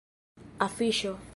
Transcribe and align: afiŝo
afiŝo 0.67 1.15